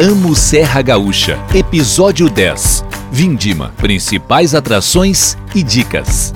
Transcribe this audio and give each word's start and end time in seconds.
Amo 0.00 0.32
Serra 0.32 0.80
Gaúcha, 0.80 1.36
episódio 1.52 2.30
10. 2.30 2.84
Vindima, 3.10 3.74
principais 3.78 4.54
atrações 4.54 5.36
e 5.56 5.60
dicas. 5.60 6.32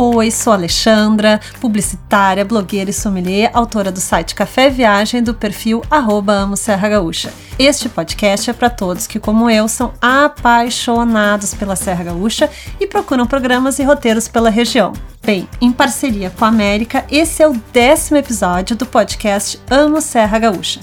Oi, 0.00 0.30
sou 0.30 0.52
Alexandra, 0.52 1.40
publicitária, 1.60 2.44
blogueira 2.44 2.88
e 2.88 2.92
sommelier, 2.92 3.50
autora 3.52 3.90
do 3.90 3.98
site 3.98 4.32
Café 4.32 4.70
Viagem 4.70 5.20
do 5.24 5.34
perfil 5.34 5.82
arroba 5.90 6.34
Amo 6.34 6.56
Serra 6.56 6.88
Gaúcha. 6.88 7.32
Este 7.58 7.88
podcast 7.88 8.48
é 8.48 8.52
para 8.52 8.70
todos 8.70 9.08
que, 9.08 9.18
como 9.18 9.50
eu, 9.50 9.66
são 9.66 9.92
apaixonados 10.00 11.52
pela 11.52 11.74
Serra 11.74 12.04
Gaúcha 12.04 12.48
e 12.78 12.86
procuram 12.86 13.26
programas 13.26 13.80
e 13.80 13.82
roteiros 13.82 14.28
pela 14.28 14.50
região. 14.50 14.92
Bem, 15.20 15.48
em 15.60 15.72
parceria 15.72 16.30
com 16.30 16.44
a 16.44 16.48
América, 16.48 17.04
esse 17.10 17.42
é 17.42 17.48
o 17.48 17.60
décimo 17.72 18.18
episódio 18.18 18.76
do 18.76 18.86
podcast 18.86 19.60
Amo 19.68 20.00
Serra 20.00 20.38
Gaúcha. 20.38 20.78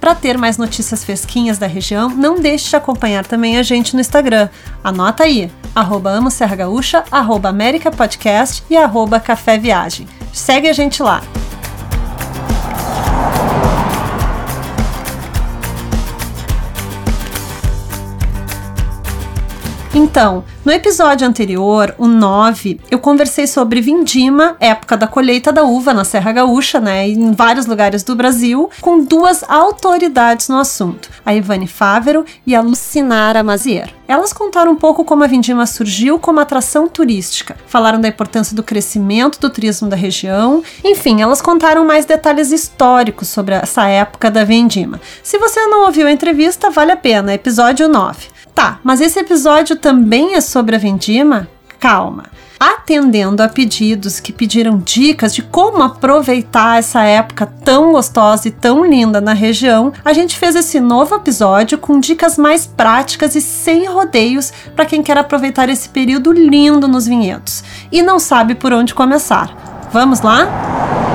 Para 0.00 0.14
ter 0.14 0.38
mais 0.38 0.56
notícias 0.56 1.04
fresquinhas 1.04 1.58
da 1.58 1.66
região, 1.66 2.08
não 2.08 2.40
deixe 2.40 2.70
de 2.70 2.76
acompanhar 2.76 3.26
também 3.26 3.58
a 3.58 3.62
gente 3.62 3.94
no 3.94 4.00
Instagram. 4.00 4.48
Anota 4.82 5.24
aí, 5.24 5.50
arroba 5.74 6.10
Amo 6.10 6.30
Serra 6.30 6.56
Gaúcha, 6.56 7.04
arroba 7.10 7.48
América 7.48 7.90
Podcast 7.90 8.62
e 8.70 8.76
arroba 8.76 9.20
Café 9.20 9.58
Viagem. 9.58 10.06
Segue 10.32 10.68
a 10.68 10.72
gente 10.72 11.02
lá. 11.02 11.22
Então, 20.00 20.44
no 20.64 20.70
episódio 20.70 21.26
anterior, 21.26 21.92
o 21.98 22.06
9, 22.06 22.80
eu 22.88 23.00
conversei 23.00 23.48
sobre 23.48 23.80
vindima, 23.80 24.56
época 24.60 24.96
da 24.96 25.08
colheita 25.08 25.50
da 25.50 25.64
uva 25.64 25.92
na 25.92 26.04
Serra 26.04 26.30
Gaúcha, 26.30 26.78
né, 26.78 27.08
em 27.08 27.32
vários 27.32 27.66
lugares 27.66 28.04
do 28.04 28.14
Brasil, 28.14 28.70
com 28.80 29.02
duas 29.02 29.42
autoridades 29.50 30.48
no 30.48 30.56
assunto, 30.56 31.10
a 31.26 31.34
Ivane 31.34 31.66
Fávero 31.66 32.24
e 32.46 32.54
a 32.54 32.60
Lucinara 32.60 33.42
Mazier. 33.42 33.92
Elas 34.06 34.32
contaram 34.32 34.70
um 34.70 34.76
pouco 34.76 35.04
como 35.04 35.24
a 35.24 35.26
vindima 35.26 35.66
surgiu 35.66 36.16
como 36.20 36.38
atração 36.38 36.86
turística, 36.86 37.56
falaram 37.66 38.00
da 38.00 38.06
importância 38.06 38.54
do 38.54 38.62
crescimento 38.62 39.40
do 39.40 39.50
turismo 39.50 39.88
da 39.88 39.96
região, 39.96 40.62
enfim, 40.84 41.22
elas 41.22 41.42
contaram 41.42 41.84
mais 41.84 42.04
detalhes 42.04 42.52
históricos 42.52 43.26
sobre 43.26 43.56
essa 43.56 43.88
época 43.88 44.30
da 44.30 44.44
vindima. 44.44 45.00
Se 45.24 45.38
você 45.38 45.66
não 45.66 45.86
ouviu 45.86 46.06
a 46.06 46.12
entrevista, 46.12 46.70
vale 46.70 46.92
a 46.92 46.96
pena, 46.96 47.34
episódio 47.34 47.88
9. 47.88 48.37
Tá, 48.58 48.80
mas 48.82 49.00
esse 49.00 49.20
episódio 49.20 49.76
também 49.76 50.34
é 50.34 50.40
sobre 50.40 50.74
a 50.74 50.80
Vindima? 50.80 51.46
Calma. 51.78 52.24
Atendendo 52.58 53.40
a 53.40 53.48
pedidos 53.48 54.18
que 54.18 54.32
pediram 54.32 54.78
dicas 54.78 55.32
de 55.32 55.42
como 55.42 55.80
aproveitar 55.80 56.76
essa 56.76 57.04
época 57.04 57.46
tão 57.46 57.92
gostosa 57.92 58.48
e 58.48 58.50
tão 58.50 58.84
linda 58.84 59.20
na 59.20 59.32
região, 59.32 59.92
a 60.04 60.12
gente 60.12 60.36
fez 60.36 60.56
esse 60.56 60.80
novo 60.80 61.14
episódio 61.14 61.78
com 61.78 62.00
dicas 62.00 62.36
mais 62.36 62.66
práticas 62.66 63.36
e 63.36 63.40
sem 63.40 63.86
rodeios 63.86 64.52
para 64.74 64.86
quem 64.86 65.04
quer 65.04 65.18
aproveitar 65.18 65.68
esse 65.68 65.88
período 65.88 66.32
lindo 66.32 66.88
nos 66.88 67.06
vinhedos 67.06 67.62
e 67.92 68.02
não 68.02 68.18
sabe 68.18 68.56
por 68.56 68.72
onde 68.72 68.92
começar. 68.92 69.88
Vamos 69.92 70.20
lá? 70.20 71.07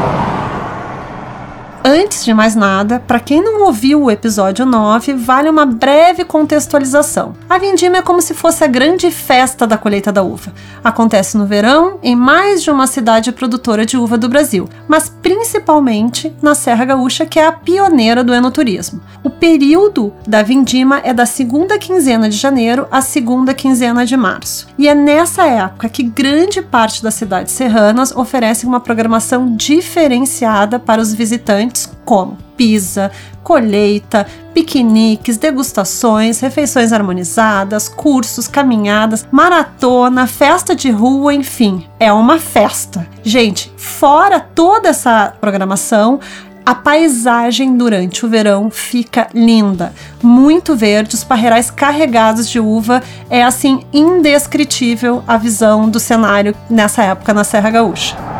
Antes 1.85 2.23
de 2.23 2.33
mais 2.33 2.55
nada, 2.55 3.01
para 3.05 3.19
quem 3.19 3.43
não 3.43 3.63
ouviu 3.63 4.03
o 4.03 4.09
episódio 4.09 4.65
9, 4.65 5.15
vale 5.15 5.49
uma 5.49 5.65
breve 5.65 6.23
contextualização. 6.23 7.35
A 7.49 7.57
vindima 7.57 7.97
é 7.97 8.01
como 8.01 8.21
se 8.21 8.33
fosse 8.33 8.63
a 8.63 8.67
grande 8.67 9.11
festa 9.11 9.67
da 9.67 9.77
colheita 9.77 10.09
da 10.09 10.23
uva. 10.23 10.53
Acontece 10.81 11.37
no 11.37 11.45
verão 11.45 11.99
em 12.01 12.15
mais 12.15 12.63
de 12.63 12.71
uma 12.71 12.87
cidade 12.87 13.33
produtora 13.33 13.85
de 13.85 13.97
uva 13.97 14.17
do 14.17 14.29
Brasil, 14.29 14.69
mas 14.87 15.09
principalmente 15.09 16.33
na 16.41 16.55
Serra 16.55 16.85
Gaúcha, 16.85 17.25
que 17.25 17.37
é 17.37 17.45
a 17.45 17.51
pioneira 17.51 18.23
do 18.23 18.33
enoturismo. 18.33 19.01
O 19.21 19.29
período 19.29 20.13
da 20.25 20.41
vindima 20.41 21.01
é 21.03 21.13
da 21.13 21.25
segunda 21.25 21.77
quinzena 21.77 22.29
de 22.29 22.37
janeiro 22.37 22.87
à 22.89 23.01
segunda 23.01 23.53
quinzena 23.53 24.05
de 24.05 24.15
março. 24.15 24.67
E 24.77 24.87
é 24.87 24.95
nessa 24.95 25.43
época 25.45 25.89
que 25.89 26.03
grande 26.03 26.61
parte 26.61 27.03
das 27.03 27.15
cidades 27.15 27.51
serranas 27.51 28.15
oferecem 28.15 28.69
uma 28.69 28.79
programação 28.79 29.53
diferenciada 29.53 30.79
para 30.79 31.01
os 31.01 31.13
visitantes 31.13 31.72
como 32.05 32.37
pisa, 32.55 33.11
colheita, 33.43 34.25
piqueniques, 34.53 35.37
degustações, 35.37 36.39
refeições 36.39 36.93
harmonizadas, 36.93 37.89
cursos, 37.89 38.47
caminhadas, 38.47 39.27
maratona, 39.31 40.27
festa 40.27 40.75
de 40.75 40.89
rua, 40.89 41.33
enfim, 41.33 41.85
é 41.99 42.11
uma 42.11 42.39
festa. 42.39 43.07
Gente, 43.23 43.71
fora 43.75 44.39
toda 44.39 44.89
essa 44.89 45.33
programação, 45.41 46.19
a 46.65 46.73
paisagem 46.73 47.75
durante 47.75 48.25
o 48.25 48.29
verão 48.29 48.69
fica 48.69 49.27
linda, 49.33 49.93
muito 50.21 50.75
verde, 50.75 51.15
os 51.15 51.23
parreirais 51.23 51.69
carregados 51.69 52.47
de 52.47 52.59
uva, 52.59 53.03
é 53.29 53.43
assim 53.43 53.81
indescritível 53.91 55.21
a 55.27 55.35
visão 55.35 55.89
do 55.89 55.99
cenário 55.99 56.55
nessa 56.69 57.03
época 57.03 57.33
na 57.33 57.43
Serra 57.43 57.69
Gaúcha. 57.69 58.32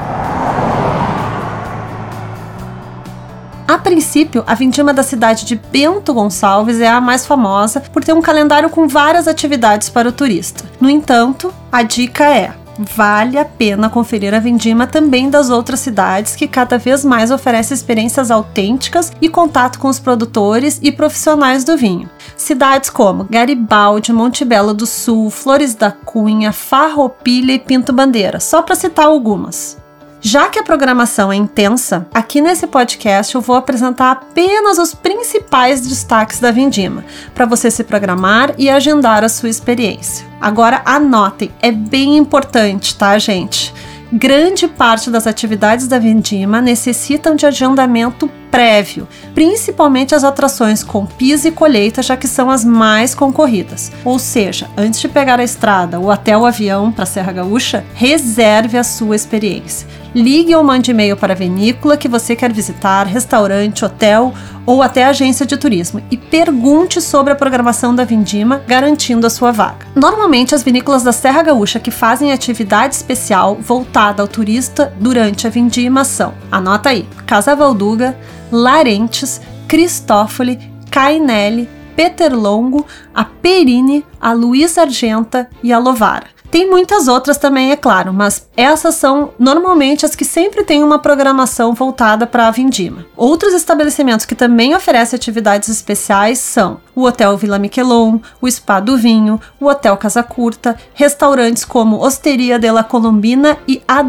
Princípio, 3.94 4.44
a 4.48 4.56
vindima 4.56 4.92
da 4.92 5.04
cidade 5.04 5.46
de 5.46 5.56
Bento 5.56 6.16
Gonçalves 6.16 6.80
é 6.82 6.88
a 6.88 7.00
mais 7.00 7.28
famosa 7.28 7.80
por 7.80 8.04
ter 8.04 8.12
um 8.12 8.24
calendário 8.24 8.68
com 8.68 8.88
várias 8.88 9.28
atividades 9.28 9.88
para 9.88 10.10
o 10.10 10.12
turista. 10.12 10.66
No 10.82 10.90
entanto, 10.90 11.54
a 11.72 11.84
dica 11.84 12.24
é: 12.24 12.56
vale 12.80 13.38
a 13.38 13.46
pena 13.46 13.92
conferir 13.92 14.34
a 14.34 14.40
vindima 14.40 14.88
também 14.88 15.30
das 15.30 15.52
outras 15.52 15.80
cidades 15.80 16.36
que 16.36 16.48
cada 16.48 16.80
vez 16.80 17.06
mais 17.06 17.30
oferecem 17.30 17.76
experiências 17.76 18.32
autênticas 18.32 19.12
e 19.22 19.30
contato 19.30 19.78
com 19.78 19.90
os 19.90 20.00
produtores 20.00 20.80
e 20.82 20.92
profissionais 20.92 21.64
do 21.64 21.78
vinho. 21.78 22.10
Cidades 22.36 22.90
como 22.90 23.28
Garibaldi, 23.30 24.12
Monte 24.12 24.44
Belo 24.44 24.74
do 24.74 24.88
Sul, 24.88 25.30
Flores 25.30 25.76
da 25.76 25.92
Cunha, 25.92 26.52
Farroupilha 26.52 27.52
e 27.52 27.60
Pinto 27.60 27.94
Bandeira, 27.94 28.40
só 28.40 28.64
para 28.64 28.74
citar 28.74 29.06
algumas. 29.06 29.83
Já 30.26 30.48
que 30.48 30.58
a 30.58 30.64
programação 30.64 31.34
é 31.34 31.36
intensa, 31.36 32.08
aqui 32.14 32.40
nesse 32.40 32.66
podcast 32.66 33.36
eu 33.36 33.42
vou 33.42 33.58
apresentar 33.58 34.10
apenas 34.10 34.78
os 34.78 34.96
principais 34.96 35.82
destaques 35.86 36.40
da 36.40 36.50
Vindima, 36.50 37.04
para 37.36 37.46
você 37.46 37.70
se 37.70 37.84
programar 37.84 38.56
e 38.58 38.70
agendar 38.70 39.26
a 39.26 39.28
sua 39.28 39.50
experiência. 39.50 40.26
Agora 40.40 40.82
anotem, 40.86 41.52
é 41.62 41.74
bem 41.74 42.16
importante, 42.16 42.96
tá, 42.96 43.20
gente? 43.20 43.74
Grande 44.14 44.66
parte 44.66 45.10
das 45.10 45.28
atividades 45.28 45.90
da 45.90 46.00
Vindima 46.00 46.62
necessitam 46.62 47.36
de 47.36 47.46
agendamento 47.46 48.32
prévio, 48.54 49.08
principalmente 49.34 50.14
as 50.14 50.24
atrações 50.24 50.84
com 50.84 51.08
pis 51.08 51.44
e 51.44 51.50
colheita, 51.50 52.04
já 52.04 52.16
que 52.16 52.28
são 52.28 52.52
as 52.52 52.64
mais 52.64 53.16
concorridas. 53.16 53.92
Ou 54.06 54.20
seja, 54.20 54.70
antes 54.78 55.02
de 55.02 55.08
pegar 55.08 55.40
a 55.40 55.44
estrada 55.44 56.00
ou 56.00 56.12
até 56.12 56.38
o 56.38 56.46
avião 56.46 56.92
para 56.92 57.08
Serra 57.08 57.32
Gaúcha, 57.32 57.84
reserve 57.96 58.78
a 58.78 58.84
sua 58.84 59.16
experiência. 59.16 59.88
Ligue 60.14 60.54
ou 60.54 60.64
mande 60.64 60.92
e-mail 60.92 61.18
para 61.18 61.34
a 61.34 61.36
vinícola 61.36 61.98
que 61.98 62.08
você 62.08 62.36
quer 62.36 62.54
visitar, 62.54 63.08
restaurante, 63.08 63.84
hotel 63.84 64.32
ou 64.66 64.84
até 64.84 65.04
agência 65.04 65.46
de 65.46 65.58
turismo 65.58 66.02
e 66.12 66.16
pergunte 66.16 67.02
sobre 67.02 67.34
a 67.34 67.36
programação 67.36 67.96
da 67.96 68.06
Vindima, 68.06 68.62
garantindo 68.68 69.26
a 69.26 69.30
sua 69.32 69.52
vaga. 69.52 69.88
Normalmente, 69.96 70.54
as 70.54 70.62
vinícolas 70.62 71.02
da 71.02 71.12
Serra 71.12 71.42
Gaúcha 71.42 71.80
que 71.80 71.90
fazem 71.90 72.32
atividade 72.32 72.94
especial 72.94 73.56
voltada 73.56 74.22
ao 74.22 74.28
turista 74.28 74.94
durante 75.00 75.48
a 75.48 75.50
Vindima 75.50 76.06
são, 76.06 76.36
anota 76.52 76.90
aí, 76.90 77.08
Casa 77.26 77.56
Valduga, 77.56 78.16
Larentes, 78.54 79.42
Cristófoli, 79.68 80.72
Cainelli, 80.92 81.68
Peter 81.96 82.34
Longo, 82.38 82.86
a 83.14 83.26
Perini, 83.26 84.06
a 84.22 84.32
Luiz 84.32 84.78
Argenta 84.78 85.50
e 85.64 85.74
a 85.74 85.80
Lovara. 85.80 86.28
Tem 86.52 86.70
muitas 86.70 87.08
outras 87.08 87.40
também, 87.40 87.72
é 87.72 87.76
claro, 87.76 88.14
mas 88.14 88.48
essas 88.56 88.94
são 88.94 89.32
normalmente 89.40 90.06
as 90.06 90.16
que 90.16 90.24
sempre 90.24 90.64
têm 90.64 90.84
uma 90.84 91.00
programação 91.00 91.74
voltada 91.74 92.28
para 92.28 92.48
a 92.48 92.52
vindima. 92.52 93.08
Outros 93.18 93.56
estabelecimentos 93.56 94.24
que 94.24 94.36
também 94.36 94.76
oferecem 94.76 95.18
atividades 95.18 95.68
especiais 95.68 96.38
são 96.38 96.80
o 96.94 97.06
Hotel 97.06 97.36
Vila 97.38 97.58
Miquelon, 97.58 98.20
o 98.40 98.48
Spa 98.48 98.80
do 98.80 98.96
Vinho, 98.96 99.42
o 99.60 99.66
Hotel 99.66 99.98
Casa 99.98 100.22
Curta, 100.22 100.78
restaurantes 100.94 101.66
como 101.66 102.06
Osteria 102.06 102.60
de 102.60 102.70
la 102.70 102.84
Colombina 102.84 103.58
e 103.68 103.82
A 103.88 104.04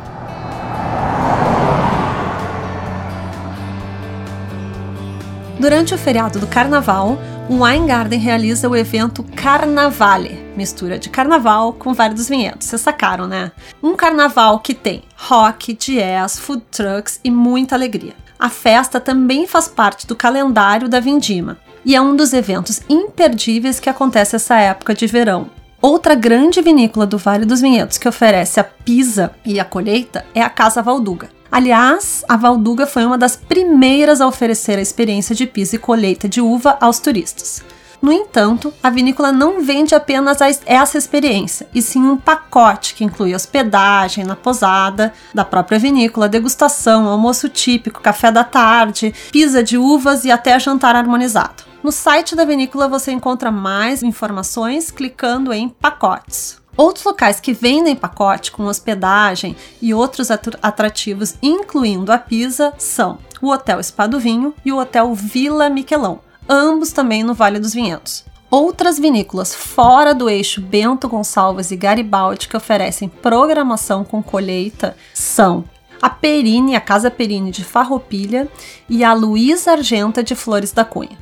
Durante 5.59 5.93
o 5.93 5.99
feriado 5.99 6.38
do 6.38 6.47
Carnaval, 6.47 7.19
o 7.49 7.63
Wine 7.63 7.87
Garden 7.87 8.19
realiza 8.19 8.69
o 8.69 8.77
evento 8.77 9.23
Carnavale, 9.23 10.39
mistura 10.57 10.99
de 10.99 11.11
carnaval 11.11 11.75
com 11.75 11.93
Vale 11.93 12.15
dos 12.15 12.29
Vinhedos. 12.29 12.67
Vocês 12.67 12.81
sacaram, 12.81 13.27
né? 13.27 13.53
Um 13.83 13.95
carnaval 13.95 14.61
que 14.61 14.73
tem 14.73 15.03
rock, 15.17 15.75
jazz, 15.75 16.39
food 16.39 16.63
trucks 16.71 17.21
e 17.23 17.31
muita 17.31 17.75
alegria. 17.75 18.15
A 18.39 18.49
festa 18.49 18.99
também 18.99 19.47
faz 19.47 19.69
parte 19.69 20.07
do 20.07 20.17
calendário 20.17 20.89
da 20.89 21.01
Vindima 21.01 21.59
e 21.85 21.95
é 21.95 22.01
um 22.01 22.17
dos 22.17 22.33
eventos 22.33 22.81
imperdíveis 22.89 23.79
que 23.79 23.91
acontece 23.91 24.37
essa 24.37 24.57
época 24.57 24.95
de 24.95 25.07
verão. 25.07 25.51
Outra 25.83 26.15
grande 26.15 26.63
vinícola 26.63 27.07
do 27.07 27.19
Vale 27.19 27.45
dos 27.45 27.61
Vinhedos 27.61 27.99
que 27.99 28.09
oferece 28.09 28.59
a 28.59 28.65
pisa 28.65 29.33
e 29.45 29.61
a 29.61 29.65
colheita 29.67 30.25
é 30.35 30.41
a 30.41 30.49
Casa 30.49 30.81
Valduga. 30.81 31.29
Aliás, 31.54 32.25
a 32.28 32.37
Valduga 32.37 32.84
foi 32.84 33.04
uma 33.04 33.16
das 33.16 33.37
primeiras 33.37 34.20
a 34.20 34.26
oferecer 34.26 34.76
a 34.76 34.82
experiência 34.82 35.37
de 35.37 35.46
piso 35.46 35.76
e 35.76 35.78
colheita 35.78 36.28
de 36.28 36.40
uva 36.40 36.76
aos 36.80 36.99
turistas. 36.99 37.62
No 38.02 38.11
entanto, 38.11 38.75
a 38.82 38.90
vinícola 38.90 39.30
não 39.30 39.62
vende 39.62 39.94
apenas 39.94 40.38
essa 40.66 40.99
experiência, 40.99 41.68
e 41.73 41.80
sim 41.80 42.00
um 42.00 42.16
pacote 42.16 42.92
que 42.96 43.04
inclui 43.04 43.37
hospedagem 43.37 44.25
na 44.25 44.34
posada 44.34 45.12
da 45.32 45.44
própria 45.44 45.78
vinícola, 45.78 46.28
degustação, 46.28 47.06
almoço 47.06 47.49
típico, 47.49 48.00
café 48.02 48.32
da 48.32 48.42
tarde, 48.42 49.14
pisa 49.30 49.62
de 49.62 49.78
uvas 49.78 50.25
e 50.25 50.32
até 50.32 50.58
jantar 50.58 50.96
harmonizado. 50.96 51.62
No 51.84 51.92
site 51.92 52.34
da 52.34 52.44
vinícola 52.44 52.88
você 52.88 53.12
encontra 53.12 53.52
mais 53.52 54.02
informações 54.02 54.90
clicando 54.90 55.52
em 55.52 55.68
pacotes. 55.68 56.63
Outros 56.76 57.04
locais 57.04 57.40
que 57.40 57.52
vendem 57.52 57.95
pacote 57.95 58.50
com 58.50 58.64
hospedagem 58.64 59.57
e 59.81 59.95
outros 59.95 60.31
atrativos, 60.31 61.35
incluindo 61.43 62.11
a 62.11 62.19
Pisa, 62.19 62.73
são 62.78 63.19
o 63.40 63.50
Hotel 63.50 63.83
Spa 63.83 64.07
do 64.07 64.19
Vinho 64.19 64.54
e 64.64 64.73
o 64.73 64.78
Hotel 64.78 65.14
Vila 65.14 65.69
Miquelão 65.71 66.21
ambos 66.49 66.93
também 66.93 67.23
no 67.23 67.35
Vale 67.35 67.59
dos 67.59 67.75
Vinhedos. 67.75 68.25
Outras 68.50 68.99
vinícolas 68.99 69.54
fora 69.54 70.14
do 70.14 70.31
eixo 70.31 70.61
Bento 70.61 71.09
Gonçalves 71.09 71.71
e 71.71 71.76
Garibaldi 71.76 72.49
que 72.49 72.57
oferecem 72.57 73.09
programação 73.09 74.04
com 74.04 74.23
colheita 74.23 74.97
são 75.12 75.64
a 76.00 76.09
Perini, 76.09 76.76
a 76.76 76.81
Casa 76.81 77.11
Perini 77.11 77.50
de 77.50 77.64
Farroupilha 77.64 78.49
e 78.88 79.02
a 79.02 79.12
Luiz 79.12 79.66
Argenta 79.66 80.23
de 80.23 80.35
Flores 80.35 80.71
da 80.71 80.85
Cunha. 80.85 81.19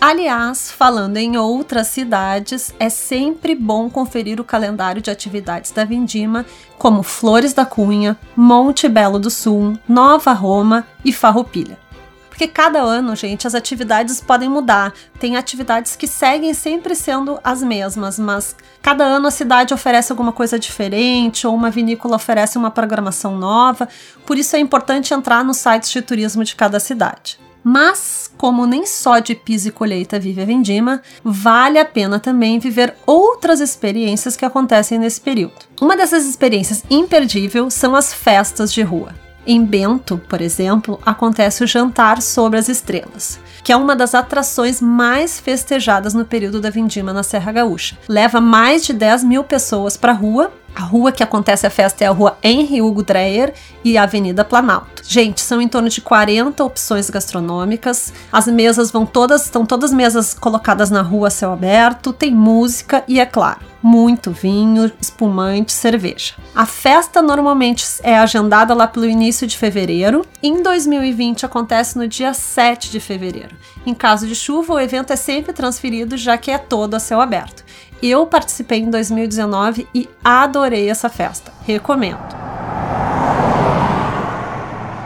Aliás, 0.00 0.72
falando 0.72 1.18
em 1.18 1.36
outras 1.36 1.88
cidades, 1.88 2.72
é 2.80 2.88
sempre 2.88 3.54
bom 3.54 3.90
conferir 3.90 4.40
o 4.40 4.44
calendário 4.44 5.02
de 5.02 5.10
atividades 5.10 5.72
da 5.72 5.84
Vindima, 5.84 6.46
como 6.78 7.02
Flores 7.02 7.52
da 7.52 7.66
Cunha, 7.66 8.16
Monte 8.34 8.88
Belo 8.88 9.18
do 9.18 9.28
Sul, 9.28 9.78
Nova 9.86 10.32
Roma 10.32 10.86
e 11.04 11.12
Farroupilha. 11.12 11.78
Porque 12.30 12.48
cada 12.48 12.80
ano, 12.80 13.14
gente, 13.14 13.46
as 13.46 13.54
atividades 13.54 14.22
podem 14.22 14.48
mudar. 14.48 14.94
Tem 15.18 15.36
atividades 15.36 15.94
que 15.94 16.06
seguem 16.06 16.54
sempre 16.54 16.94
sendo 16.94 17.38
as 17.44 17.62
mesmas, 17.62 18.18
mas 18.18 18.56
cada 18.80 19.04
ano 19.04 19.28
a 19.28 19.30
cidade 19.30 19.74
oferece 19.74 20.10
alguma 20.10 20.32
coisa 20.32 20.58
diferente 20.58 21.46
ou 21.46 21.54
uma 21.54 21.70
vinícola 21.70 22.16
oferece 22.16 22.56
uma 22.56 22.70
programação 22.70 23.36
nova. 23.36 23.86
Por 24.24 24.38
isso 24.38 24.56
é 24.56 24.58
importante 24.58 25.12
entrar 25.12 25.44
nos 25.44 25.58
sites 25.58 25.90
de 25.90 26.00
turismo 26.00 26.42
de 26.42 26.56
cada 26.56 26.80
cidade. 26.80 27.38
Mas, 27.62 28.30
como 28.36 28.66
nem 28.66 28.86
só 28.86 29.18
de 29.18 29.34
piso 29.34 29.68
e 29.68 29.72
colheita 29.72 30.18
vive 30.18 30.42
a 30.42 30.44
Vindima, 30.44 31.02
vale 31.22 31.78
a 31.78 31.84
pena 31.84 32.18
também 32.18 32.58
viver 32.58 32.94
outras 33.06 33.60
experiências 33.60 34.36
que 34.36 34.44
acontecem 34.44 34.98
nesse 34.98 35.20
período. 35.20 35.54
Uma 35.80 35.96
dessas 35.96 36.26
experiências 36.26 36.82
imperdíveis 36.90 37.74
são 37.74 37.94
as 37.94 38.12
festas 38.12 38.72
de 38.72 38.82
rua. 38.82 39.14
Em 39.46 39.64
Bento, 39.64 40.20
por 40.28 40.40
exemplo, 40.40 41.00
acontece 41.04 41.64
o 41.64 41.66
Jantar 41.66 42.20
sobre 42.20 42.58
as 42.58 42.68
Estrelas, 42.68 43.40
que 43.64 43.72
é 43.72 43.76
uma 43.76 43.96
das 43.96 44.14
atrações 44.14 44.80
mais 44.80 45.40
festejadas 45.40 46.12
no 46.12 46.26
período 46.26 46.60
da 46.60 46.68
Vindima 46.68 47.12
na 47.12 47.22
Serra 47.22 47.50
Gaúcha. 47.50 47.96
Leva 48.06 48.40
mais 48.40 48.84
de 48.84 48.92
10 48.92 49.24
mil 49.24 49.42
pessoas 49.42 49.96
para 49.96 50.12
a 50.12 50.14
rua. 50.14 50.52
A 50.74 50.82
rua 50.82 51.12
que 51.12 51.22
acontece 51.22 51.66
a 51.66 51.70
festa 51.70 52.04
é 52.04 52.06
a 52.06 52.12
rua 52.12 52.38
Henri 52.42 52.80
Hugo 52.80 53.02
Dreyer 53.02 53.52
e 53.84 53.98
a 53.98 54.04
Avenida 54.04 54.44
Planalto. 54.44 55.02
Gente, 55.04 55.40
são 55.40 55.60
em 55.60 55.68
torno 55.68 55.88
de 55.88 56.00
40 56.00 56.62
opções 56.62 57.10
gastronômicas. 57.10 58.12
As 58.32 58.46
mesas 58.46 58.90
vão 58.90 59.04
todas, 59.04 59.44
estão 59.44 59.66
todas 59.66 59.92
mesas 59.92 60.32
colocadas 60.32 60.90
na 60.90 61.02
rua 61.02 61.28
a 61.28 61.30
céu 61.30 61.52
aberto, 61.52 62.12
tem 62.12 62.32
música 62.32 63.02
e 63.08 63.18
é 63.18 63.26
claro, 63.26 63.60
muito 63.82 64.30
vinho, 64.30 64.90
espumante, 65.00 65.72
cerveja. 65.72 66.34
A 66.54 66.66
festa 66.66 67.20
normalmente 67.20 67.84
é 68.02 68.16
agendada 68.16 68.74
lá 68.74 68.86
pelo 68.86 69.06
início 69.06 69.46
de 69.46 69.58
fevereiro. 69.58 70.24
Em 70.42 70.62
2020 70.62 71.44
acontece 71.44 71.98
no 71.98 72.06
dia 72.06 72.32
7 72.32 72.90
de 72.90 73.00
fevereiro. 73.00 73.56
Em 73.84 73.94
caso 73.94 74.26
de 74.26 74.34
chuva, 74.34 74.74
o 74.74 74.80
evento 74.80 75.12
é 75.12 75.16
sempre 75.16 75.52
transferido, 75.52 76.16
já 76.16 76.36
que 76.38 76.50
é 76.50 76.58
todo 76.58 76.94
a 76.94 77.00
céu 77.00 77.20
aberto. 77.20 77.64
Eu 78.02 78.24
participei 78.24 78.78
em 78.78 78.88
2019 78.88 79.86
e 79.94 80.08
adorei 80.24 80.88
essa 80.88 81.10
festa. 81.10 81.52
Recomendo. 81.66 82.40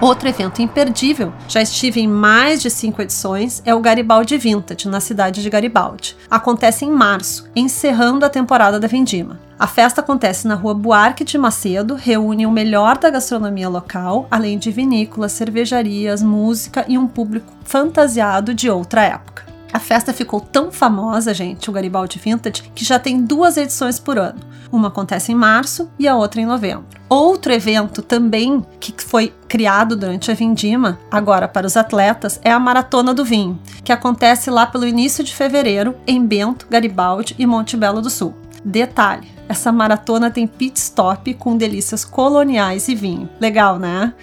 Outro 0.00 0.28
evento 0.28 0.60
imperdível, 0.60 1.32
já 1.48 1.62
estive 1.62 2.00
em 2.00 2.06
mais 2.06 2.60
de 2.60 2.68
cinco 2.68 3.00
edições, 3.00 3.62
é 3.64 3.74
o 3.74 3.80
Garibaldi 3.80 4.36
Vintage, 4.36 4.86
na 4.86 5.00
cidade 5.00 5.42
de 5.42 5.48
Garibaldi. 5.48 6.16
Acontece 6.30 6.84
em 6.84 6.90
março, 6.90 7.48
encerrando 7.56 8.24
a 8.24 8.28
temporada 8.28 8.78
da 8.78 8.86
Vindima. 8.86 9.40
A 9.58 9.66
festa 9.66 10.00
acontece 10.00 10.46
na 10.46 10.54
rua 10.54 10.74
Buarque 10.74 11.24
de 11.24 11.38
Macedo, 11.38 11.94
reúne 11.94 12.46
o 12.46 12.50
melhor 12.50 12.98
da 12.98 13.08
gastronomia 13.08 13.68
local, 13.68 14.28
além 14.30 14.58
de 14.58 14.70
vinícolas, 14.70 15.32
cervejarias, 15.32 16.22
música 16.22 16.84
e 16.86 16.98
um 16.98 17.06
público 17.06 17.52
fantasiado 17.64 18.52
de 18.52 18.68
outra 18.68 19.04
época. 19.04 19.53
A 19.74 19.80
festa 19.80 20.12
ficou 20.12 20.40
tão 20.40 20.70
famosa, 20.70 21.34
gente, 21.34 21.68
o 21.68 21.72
Garibaldi 21.72 22.20
Vintage, 22.20 22.62
que 22.76 22.84
já 22.84 22.96
tem 22.96 23.24
duas 23.24 23.56
edições 23.56 23.98
por 23.98 24.16
ano. 24.16 24.38
Uma 24.70 24.86
acontece 24.86 25.32
em 25.32 25.34
março 25.34 25.90
e 25.98 26.06
a 26.06 26.14
outra 26.14 26.40
em 26.40 26.46
novembro. 26.46 26.86
Outro 27.08 27.52
evento 27.52 28.00
também 28.00 28.64
que 28.78 28.94
foi 29.02 29.34
criado 29.48 29.96
durante 29.96 30.30
a 30.30 30.34
Vindima, 30.34 31.00
agora 31.10 31.48
para 31.48 31.66
os 31.66 31.76
atletas, 31.76 32.38
é 32.44 32.52
a 32.52 32.60
Maratona 32.60 33.12
do 33.12 33.24
Vinho, 33.24 33.58
que 33.82 33.90
acontece 33.90 34.48
lá 34.48 34.64
pelo 34.64 34.86
início 34.86 35.24
de 35.24 35.34
fevereiro 35.34 35.96
em 36.06 36.24
Bento, 36.24 36.68
Garibaldi 36.70 37.34
e 37.36 37.44
Monte 37.44 37.76
Belo 37.76 38.00
do 38.00 38.10
Sul. 38.10 38.32
Detalhe: 38.64 39.26
essa 39.48 39.72
maratona 39.72 40.30
tem 40.30 40.46
pit 40.46 40.78
stop 40.78 41.34
com 41.34 41.56
delícias 41.56 42.04
coloniais 42.04 42.86
e 42.86 42.94
vinho. 42.94 43.28
Legal, 43.40 43.80
né? 43.80 44.14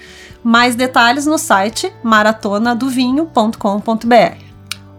Mais 0.42 0.78
detalhes 0.78 1.26
no 1.26 1.38
site 1.38 1.92
maratonadovinho.com.br. 2.02 4.51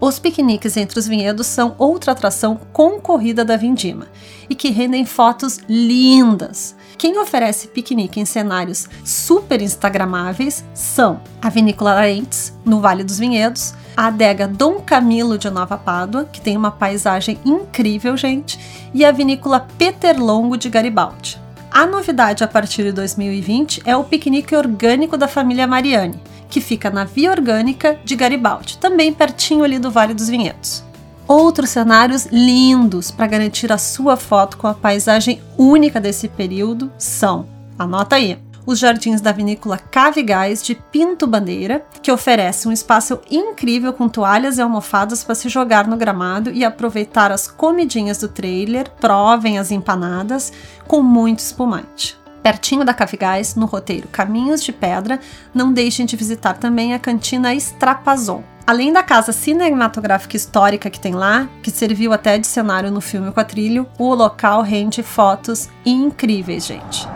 Os 0.05 0.19
piqueniques 0.19 0.75
entre 0.75 0.99
os 0.99 1.07
vinhedos 1.07 1.47
são 1.47 1.75
outra 1.77 2.11
atração 2.11 2.59
concorrida 2.73 3.45
da 3.45 3.55
Vindima 3.55 4.07
e 4.49 4.53
que 4.53 4.69
rendem 4.69 5.05
fotos 5.05 5.61
lindas. 5.69 6.75
Quem 6.97 7.17
oferece 7.17 7.69
piquenique 7.69 8.19
em 8.19 8.25
cenários 8.25 8.89
super 9.05 9.61
instagramáveis 9.61 10.61
são 10.73 11.21
a 11.41 11.47
Vinícola 11.47 11.93
Arentes, 11.93 12.53
no 12.65 12.81
Vale 12.81 13.01
dos 13.01 13.17
Vinhedos, 13.17 13.73
a 13.95 14.07
adega 14.07 14.45
Dom 14.45 14.81
Camilo 14.81 15.37
de 15.37 15.49
Nova 15.49 15.77
Pádua, 15.77 16.25
que 16.25 16.41
tem 16.41 16.57
uma 16.57 16.71
paisagem 16.71 17.39
incrível, 17.45 18.17
gente, 18.17 18.59
e 18.93 19.05
a 19.05 19.11
Vinícola 19.13 19.65
Peter 19.77 20.21
Longo 20.21 20.57
de 20.57 20.67
Garibaldi. 20.67 21.41
A 21.71 21.85
novidade 21.85 22.43
a 22.43 22.47
partir 22.47 22.83
de 22.83 22.91
2020 22.91 23.81
é 23.85 23.95
o 23.95 24.03
piquenique 24.03 24.53
orgânico 24.53 25.15
da 25.15 25.29
família 25.29 25.65
Mariani, 25.65 26.19
que 26.53 26.61
fica 26.61 26.91
na 26.91 27.03
Via 27.03 27.31
Orgânica 27.31 27.99
de 28.05 28.15
Garibaldi, 28.15 28.77
também 28.77 29.11
pertinho 29.11 29.63
ali 29.63 29.79
do 29.79 29.89
Vale 29.89 30.13
dos 30.13 30.29
Vinhedos. 30.29 30.83
Outros 31.27 31.71
cenários 31.71 32.27
lindos 32.31 33.09
para 33.09 33.25
garantir 33.25 33.71
a 33.71 33.77
sua 33.79 34.15
foto 34.15 34.55
com 34.57 34.67
a 34.67 34.73
paisagem 34.75 35.41
única 35.57 35.99
desse 35.99 36.27
período 36.27 36.91
são, 36.95 37.47
anota 37.79 38.17
aí, 38.17 38.37
os 38.67 38.77
jardins 38.77 39.19
da 39.19 39.31
vinícola 39.31 39.79
Cavigais 39.79 40.63
de 40.63 40.75
Pinto 40.75 41.25
Bandeira, 41.25 41.83
que 42.03 42.11
oferece 42.11 42.67
um 42.67 42.71
espaço 42.71 43.19
incrível 43.31 43.91
com 43.91 44.07
toalhas 44.07 44.59
e 44.59 44.61
almofadas 44.61 45.23
para 45.23 45.33
se 45.33 45.49
jogar 45.49 45.87
no 45.87 45.97
gramado 45.97 46.51
e 46.51 46.63
aproveitar 46.63 47.31
as 47.31 47.47
comidinhas 47.47 48.19
do 48.19 48.27
trailer, 48.27 48.91
provem 49.01 49.57
as 49.57 49.71
empanadas 49.71 50.53
com 50.87 51.01
muito 51.01 51.39
espumante. 51.39 52.22
Pertinho 52.43 52.83
da 52.83 52.93
Cavigais, 52.93 53.55
no 53.55 53.65
roteiro 53.65 54.09
Caminhos 54.09 54.61
de 54.61 54.73
Pedra, 54.73 55.17
não 55.53 55.71
deixem 55.71 56.05
de 56.05 56.17
visitar 56.17 56.57
também 56.57 56.93
a 56.93 56.99
cantina 56.99 57.55
Strapazon. 57.55 58.43
Além 58.67 58.91
da 58.91 59.01
casa 59.01 59.31
cinematográfica 59.31 60.35
histórica 60.35 60.89
que 60.89 60.99
tem 60.99 61.13
lá, 61.13 61.47
que 61.61 61.71
serviu 61.71 62.11
até 62.11 62.37
de 62.37 62.45
cenário 62.45 62.91
no 62.91 62.99
filme 62.99 63.31
Quatrilho, 63.31 63.87
o 63.97 64.13
local 64.13 64.61
rende 64.61 65.01
fotos 65.01 65.69
incríveis, 65.85 66.65
gente. 66.65 67.07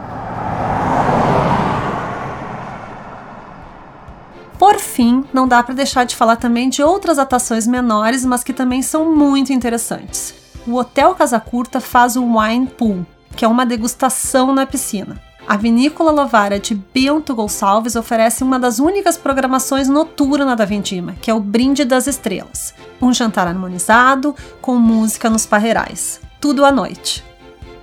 Por 4.58 4.80
fim, 4.80 5.26
não 5.34 5.46
dá 5.46 5.62
para 5.62 5.76
deixar 5.76 6.06
de 6.06 6.16
falar 6.16 6.38
também 6.38 6.70
de 6.70 6.82
outras 6.82 7.20
atrações 7.20 7.68
menores, 7.68 8.24
mas 8.24 8.44
que 8.44 8.54
também 8.54 8.82
são 8.82 9.14
muito 9.14 9.52
interessantes. 9.52 10.34
O 10.66 10.76
Hotel 10.76 11.14
Casa 11.16 11.40
Curta 11.40 11.80
faz 11.80 12.16
o 12.16 12.38
Wine 12.38 12.68
Pool, 12.68 13.06
que 13.38 13.46
é 13.46 13.48
uma 13.48 13.66
degustação 13.66 14.54
na 14.54 14.66
piscina. 14.66 15.22
A 15.48 15.56
Vinícola 15.56 16.12
Lovara 16.12 16.60
de 16.60 16.76
Bento 16.76 17.34
Gonçalves 17.34 17.96
oferece 17.96 18.44
uma 18.44 18.60
das 18.60 18.80
únicas 18.80 19.16
programações 19.16 19.88
noturnas 19.88 20.58
da 20.58 20.66
Vindima, 20.66 21.16
que 21.22 21.32
é 21.32 21.34
o 21.34 21.40
Brinde 21.40 21.86
das 21.86 22.08
Estrelas. 22.08 22.74
Um 23.02 23.14
jantar 23.14 23.48
harmonizado 23.48 24.36
com 24.60 24.76
música 24.76 25.30
nos 25.30 25.46
parreirais. 25.46 26.20
Tudo 26.42 26.66
à 26.66 26.72
noite. 26.72 27.24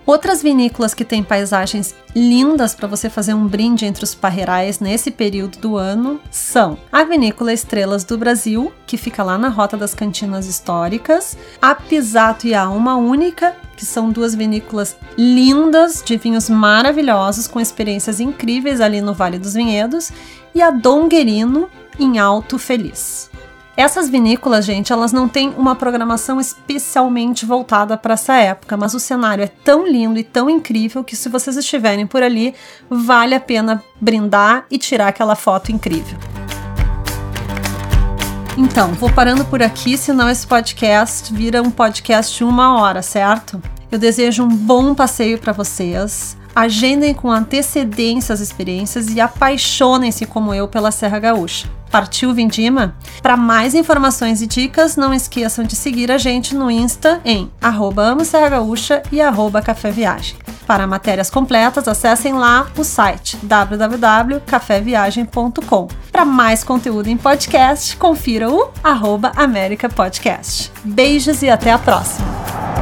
Outras 0.07 0.43
vinícolas 0.43 0.93
que 0.93 1.05
têm 1.05 1.23
paisagens 1.23 1.95
lindas 2.15 2.75
para 2.75 2.87
você 2.87 3.09
fazer 3.09 3.33
um 3.33 3.47
brinde 3.47 3.87
entre 3.87 4.05
os 4.05 4.15
parreirais 4.15 4.79
nesse 4.79 5.11
período 5.11 5.59
do 5.59 5.77
ano 5.79 6.21
são 6.31 6.77
a 6.93 7.05
Vinícola 7.05 7.55
Estrelas 7.55 8.05
do 8.05 8.19
Brasil, 8.19 8.71
que 8.87 8.99
fica 8.99 9.23
lá 9.23 9.39
na 9.39 9.49
Rota 9.49 9.79
das 9.79 9.95
Cantinas 9.95 10.47
Históricas, 10.47 11.39
a 11.61 11.75
Pisato 11.75 12.47
e 12.47 12.55
a 12.55 12.69
Uma 12.69 12.97
Única, 12.97 13.57
que 13.75 13.87
são 13.87 14.11
duas 14.11 14.35
vinícolas 14.35 14.95
lindas 15.17 16.03
de 16.05 16.19
vinhos 16.19 16.51
maravilhosos 16.51 17.49
com 17.49 17.59
experiências 17.59 18.21
incríveis 18.21 18.83
ali 18.83 19.01
no 19.01 19.15
Vale 19.15 19.39
dos 19.39 19.55
Vinhedos, 19.55 20.13
e 20.55 20.61
a 20.61 20.71
Dom 20.71 21.09
Guerino 21.09 21.69
em 21.99 22.19
Alto 22.19 22.59
Feliz. 22.59 23.31
Essas 23.77 24.09
vinícolas, 24.09 24.65
gente, 24.65 24.93
elas 24.93 25.13
não 25.13 25.29
têm 25.29 25.51
uma 25.51 25.75
programação 25.75 26.41
especialmente 26.41 27.45
voltada 27.45 27.97
para 27.97 28.15
essa 28.15 28.35
época, 28.35 28.77
mas 28.77 28.95
o 28.95 29.01
cenário 29.01 29.43
é 29.43 29.49
tão 29.49 29.85
lindo 29.85 30.17
e 30.17 30.23
tão 30.23 30.49
incrível 30.49 31.03
que 31.03 31.17
se 31.17 31.29
vocês 31.29 31.57
estiverem 31.57 32.07
por 32.07 32.23
ali, 32.23 32.55
vale 32.89 33.35
a 33.35 33.41
pena 33.41 33.83
brindar 34.01 34.65
e 34.71 34.79
tirar 34.79 35.09
aquela 35.09 35.35
foto 35.35 35.73
incrível. 35.73 36.17
Então, 38.57 38.93
vou 38.93 39.11
parando 39.11 39.45
por 39.45 39.61
aqui, 39.61 39.99
senão 39.99 40.31
esse 40.31 40.47
podcast 40.47 41.35
vira 41.35 41.61
um 41.61 41.71
podcast 41.71 42.37
de 42.37 42.45
uma 42.45 42.81
hora, 42.81 43.03
certo? 43.03 43.61
Eu 43.91 43.99
desejo 43.99 44.45
um 44.45 44.49
bom 44.49 44.95
passeio 44.95 45.37
para 45.37 45.53
vocês. 45.53 46.37
Agendem 46.55 47.13
com 47.13 47.29
antecedência 47.29 48.33
as 48.33 48.39
experiências 48.39 49.09
e 49.09 49.21
apaixonem-se 49.21 50.25
como 50.27 50.55
eu 50.55 50.69
pela 50.69 50.93
Serra 50.93 51.19
Gaúcha. 51.19 51.69
Partiu 51.95 52.35
Vindima? 52.35 52.97
Para 53.23 53.37
mais 53.37 53.73
informações 53.73 54.43
e 54.43 54.49
dicas, 54.49 54.97
não 54.97 55.15
esqueçam 55.15 55.65
de 55.65 55.77
seguir 55.77 56.11
a 56.11 56.19
gente 56.19 56.53
no 56.53 56.69
Insta 56.69 57.21
em 57.25 57.49
arroba 57.63 58.17
Gaúcha 58.51 59.01
e 59.13 59.21
arroba 59.21 59.63
Café 59.63 59.93
Viagem. 59.93 60.35
Para 60.67 60.89
matérias 60.89 61.31
completas, 61.31 61.87
acessem 61.87 62.33
lá 62.33 62.67
o 62.77 62.83
site 62.83 63.37
www.cafeviagem.com. 63.45 65.87
Para 66.11 66.25
mais 66.25 66.65
conteúdo 66.65 67.07
em 67.07 67.17
podcast, 67.17 67.97
confira 67.97 68.51
o 68.51 68.73
arroba 68.83 69.31
América 69.37 69.89
Podcast. 69.89 70.73
Beijos 70.83 71.43
e 71.43 71.49
até 71.49 71.71
a 71.71 71.79
próxima! 71.79 72.74